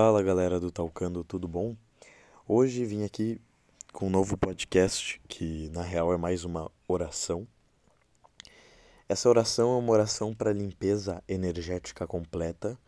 [0.00, 1.76] Fala galera do Talcando, tudo bom?
[2.46, 3.40] Hoje vim aqui
[3.92, 7.48] com um novo podcast que na real é mais uma oração.
[9.08, 12.78] Essa oração é uma oração para limpeza energética completa,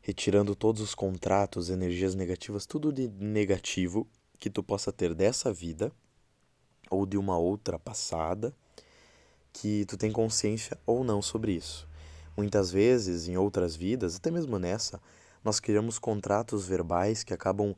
[0.00, 4.06] retirando todos os contratos, energias negativas, tudo de negativo
[4.38, 5.90] que tu possa ter dessa vida
[6.88, 8.54] ou de uma outra passada,
[9.52, 11.88] que tu tem consciência ou não sobre isso.
[12.36, 15.00] Muitas vezes, em outras vidas, até mesmo nessa,
[15.44, 17.74] nós criamos contratos verbais que acabam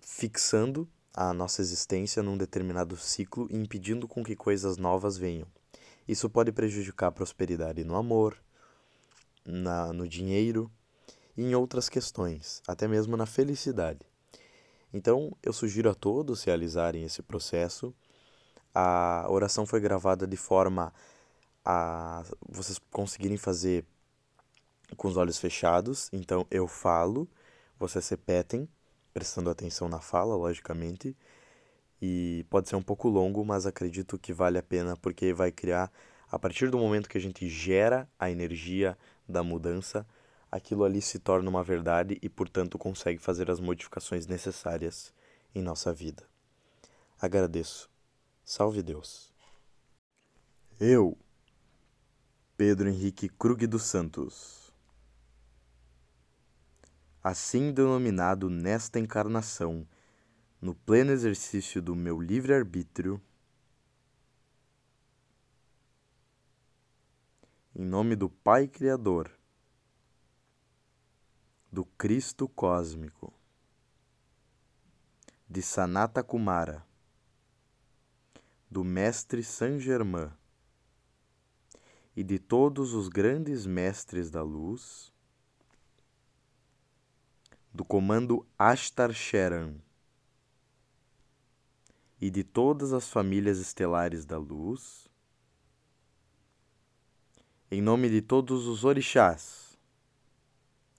[0.00, 5.46] fixando a nossa existência num determinado ciclo e impedindo com que coisas novas venham.
[6.06, 8.40] Isso pode prejudicar a prosperidade no amor,
[9.44, 10.70] na, no dinheiro
[11.36, 14.00] e em outras questões, até mesmo na felicidade.
[14.92, 17.94] Então, eu sugiro a todos realizarem esse processo.
[18.74, 20.92] A oração foi gravada de forma
[21.64, 23.84] a vocês conseguirem fazer
[24.96, 26.08] com os olhos fechados.
[26.12, 27.28] Então eu falo,
[27.78, 28.68] vocês repetem,
[29.12, 31.16] prestando atenção na fala, logicamente.
[32.00, 35.90] E pode ser um pouco longo, mas acredito que vale a pena porque vai criar,
[36.30, 38.96] a partir do momento que a gente gera a energia
[39.28, 40.06] da mudança,
[40.50, 45.12] aquilo ali se torna uma verdade e, portanto, consegue fazer as modificações necessárias
[45.54, 46.22] em nossa vida.
[47.20, 47.90] Agradeço.
[48.44, 49.32] Salve Deus.
[50.78, 51.18] Eu,
[52.56, 54.67] Pedro Henrique Krug dos Santos
[57.28, 59.86] assim denominado nesta encarnação,
[60.62, 63.20] no pleno exercício do meu livre-arbítrio,
[67.76, 69.30] em nome do Pai Criador,
[71.70, 73.30] do Cristo cósmico,
[75.46, 76.82] de Sanata Kumara,
[78.70, 80.30] do Mestre Saint Germain
[82.16, 85.12] e de todos os grandes mestres da luz
[87.78, 89.76] do comando Ashtar Sheran
[92.20, 95.08] e de todas as famílias estelares da luz,
[97.70, 99.78] em nome de todos os orixás,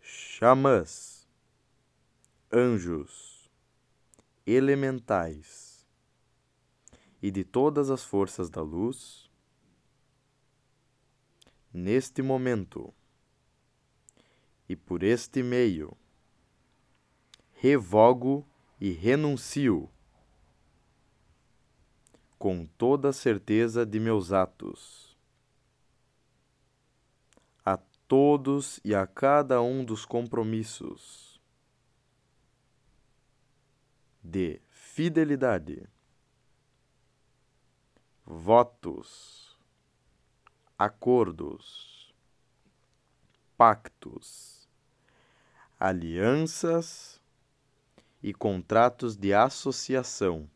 [0.00, 1.28] xamãs,
[2.50, 3.50] anjos,
[4.46, 5.86] elementais
[7.20, 9.30] e de todas as forças da luz,
[11.70, 12.94] neste momento
[14.66, 15.94] e por este meio
[17.62, 18.44] revogo
[18.80, 19.88] e renuncio.
[22.36, 25.16] Com toda a certeza de meus atos.
[27.64, 27.76] A
[28.08, 31.40] todos e a cada um dos compromissos.
[34.20, 35.88] De fidelidade,
[38.26, 39.56] votos,
[40.76, 42.12] acordos,
[43.56, 44.68] pactos,
[45.78, 47.21] alianças
[48.22, 50.48] e contratos de associação,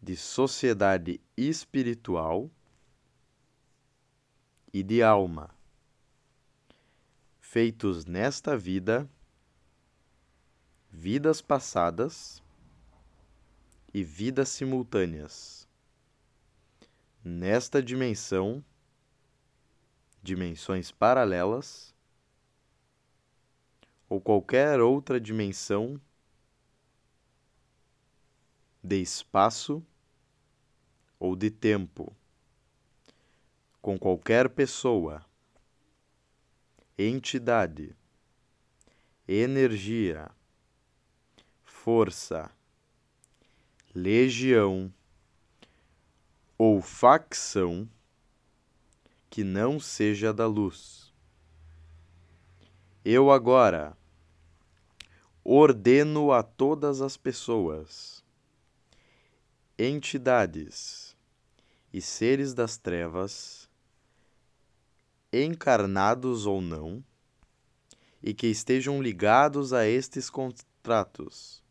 [0.00, 2.48] de sociedade espiritual
[4.72, 5.50] e de alma,
[7.40, 9.10] feitos nesta vida,
[10.88, 12.40] vidas passadas
[13.92, 15.66] e vidas simultâneas,
[17.24, 18.64] nesta dimensão,
[20.22, 21.97] dimensões paralelas
[24.08, 26.00] ou qualquer outra dimensão
[28.82, 29.84] de espaço
[31.18, 32.16] ou de tempo,
[33.82, 35.24] com qualquer pessoa,
[36.96, 37.94] entidade,
[39.26, 40.30] energia,
[41.64, 42.50] força,
[43.94, 44.92] legião
[46.56, 47.88] ou facção
[49.28, 51.12] que não seja da luz.
[53.04, 53.97] Eu agora
[55.50, 58.22] ordeno a todas as pessoas,
[59.78, 61.16] entidades
[61.90, 63.66] e seres das trevas,
[65.32, 67.02] encarnados ou não,
[68.22, 71.64] e que estejam ligados a estes contratos,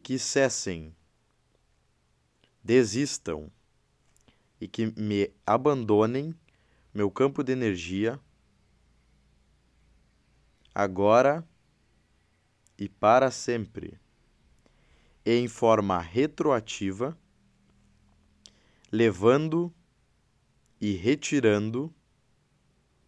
[0.00, 0.94] que cessem,
[2.62, 3.50] desistam
[4.60, 6.32] e que me abandonem
[6.94, 8.20] meu campo de energia
[10.72, 11.44] agora
[12.78, 14.00] e para sempre,
[15.24, 17.16] e em forma retroativa,
[18.90, 19.72] levando
[20.80, 21.94] e retirando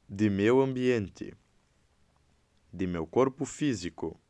[0.08, 1.36] de meu ambiente,
[2.72, 4.20] de meu corpo físico,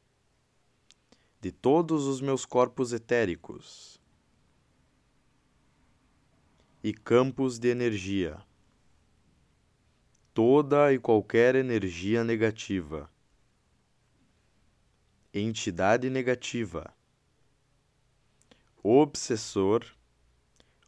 [1.41, 4.01] de todos os meus corpos etéricos
[6.83, 8.43] e campos de energia,
[10.33, 13.11] toda e qualquer energia negativa,
[15.41, 16.95] entidade negativa,
[18.83, 19.85] obsessor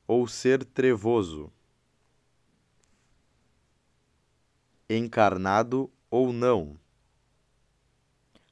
[0.06, 1.53] ou ser trevoso,
[4.89, 6.79] encarnado ou não,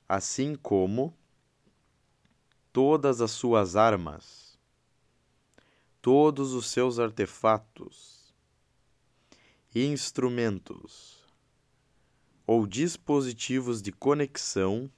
[0.07, 1.17] assim como
[2.73, 4.59] todas as suas armas,
[6.03, 8.35] todos os seus artefatos,
[9.75, 11.25] instrumentos
[12.47, 14.91] ou dispositivos de conexão,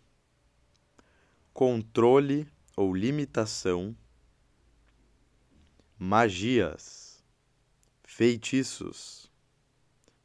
[1.59, 2.47] controle
[2.77, 3.97] ou limitação,
[5.99, 7.21] magias,
[8.05, 9.29] feitiços,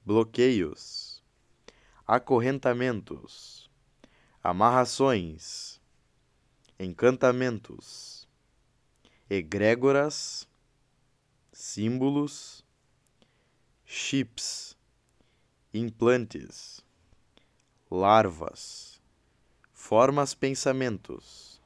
[0.06, 1.24] bloqueios,
[2.06, 3.68] acorrentamentos,
[4.44, 5.81] amarrações,
[6.80, 8.30] encantamentos,
[9.27, 10.47] egrégoras,
[11.51, 12.63] símbolos,
[13.83, 14.77] chips,
[15.74, 16.85] implantes,
[17.89, 18.93] larvas,
[19.85, 21.62] formas pensamentos,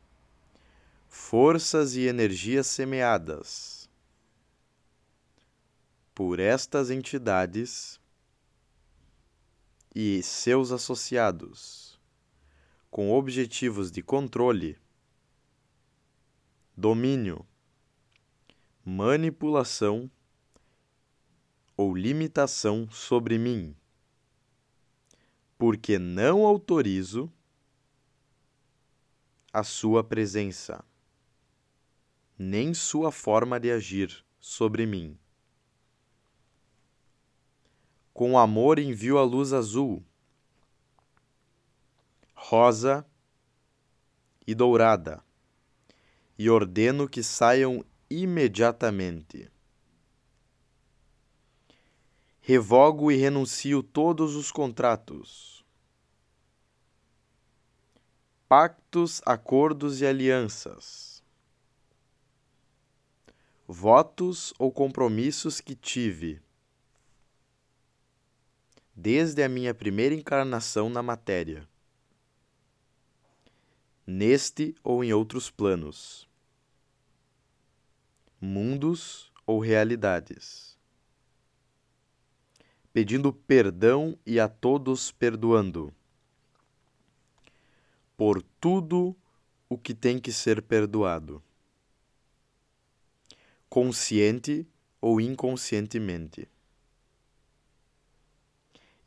[1.07, 3.87] forças e energias semeadas.
[6.15, 8.01] Por estas entidades
[9.93, 11.99] e seus associados,
[12.89, 14.79] com objetivos de controle
[16.75, 17.45] domínio,
[18.83, 20.09] manipulação
[21.77, 23.75] ou limitação sobre mim,
[25.55, 27.31] porque não autorizo
[29.51, 30.83] a sua presença,
[32.38, 35.17] nem sua forma de agir sobre mim.
[38.13, 40.03] Com amor envio a luz azul,
[42.33, 43.05] rosa
[44.45, 45.23] e dourada
[46.38, 49.51] e ordeno que saiam imediatamente.
[52.39, 55.65] Revogo e renuncio todos os contratos,
[58.47, 61.23] pactos, acordos e alianças,
[63.67, 66.41] votos ou compromissos que tive
[68.95, 71.67] desde a minha primeira encarnação na matéria,
[74.05, 76.27] neste ou em outros planos
[78.39, 80.77] mundos ou realidades.
[82.93, 85.93] Pedindo perdão e a todos perdoando.
[88.17, 89.15] Por tudo
[89.69, 91.41] o que tem que ser perdoado.
[93.69, 94.67] Consciente
[94.99, 96.49] ou inconscientemente.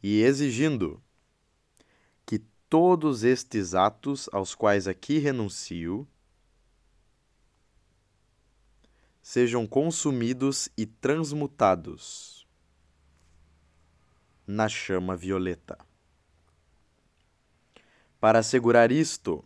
[0.03, 1.03] E exigindo
[2.25, 6.07] que todos estes atos aos quais aqui renuncio
[9.21, 12.47] sejam consumidos e transmutados
[14.47, 15.90] na chama violeta.
[18.21, 19.43] Para assegurar isto,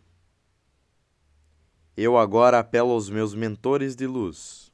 [1.95, 4.69] eu agora apelo aos meus mentores de luz,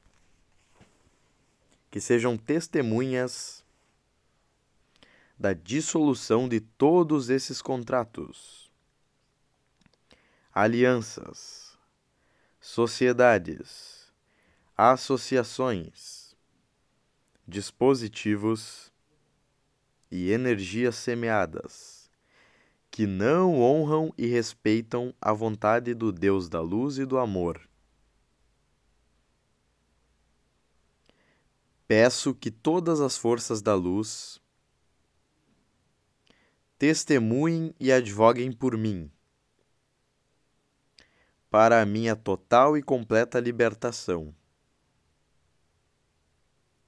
[1.88, 3.64] que sejam testemunhas
[5.38, 8.72] da dissolução de todos esses contratos,
[10.52, 11.78] alianças,
[12.60, 14.12] sociedades,
[14.76, 16.34] associações,
[17.46, 18.92] dispositivos
[20.10, 22.01] e energias semeadas
[22.92, 27.66] que não honram e respeitam a vontade do Deus da luz e do amor.
[31.88, 34.38] Peço que todas as forças da luz
[36.78, 39.10] testemunhem e advoguem por mim,
[41.48, 44.34] para a minha total e completa libertação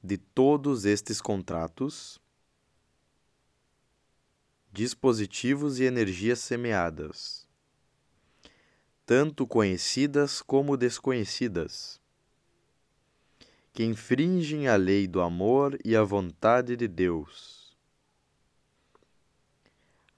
[0.03, 2.21] de todos estes contratos,
[4.75, 7.47] dispositivos e energias semeadas,
[9.07, 12.01] tanto conhecidas como desconhecidas,
[13.73, 17.79] que infringem a lei do amor e a vontade de Deus.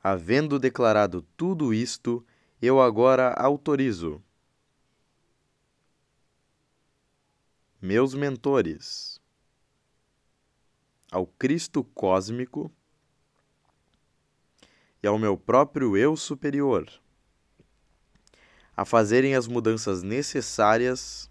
[0.03, 2.25] Havendo declarado tudo isto,
[2.63, 4.23] eu agora autorizo
[7.79, 9.21] meus mentores
[11.13, 12.73] ao Cristo cósmico
[15.07, 16.91] e ao meu próprio eu superior,
[18.77, 21.31] a fazerem as mudanças necessárias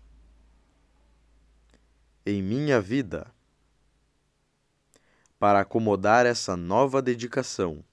[2.26, 3.30] em minha vida
[5.38, 7.84] para acomodar essa nova dedicação.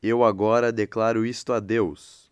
[0.00, 2.30] Eu agora declaro isto a Deus,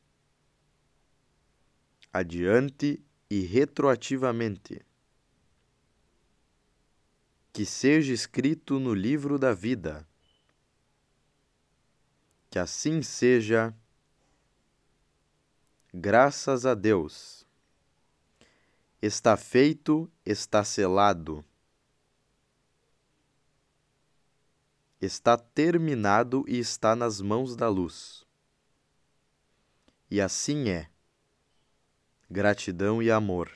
[2.13, 4.87] adiante e retroativamente
[7.53, 10.08] que seja escrito no livro da vida.
[12.51, 13.75] Que assim seja,
[15.93, 17.47] graças a Deus.
[19.01, 21.45] Está feito, está selado.
[25.01, 28.27] Está terminado e está nas mãos da luz.
[30.11, 30.91] E assim é.
[32.31, 33.53] Gratidão e amor.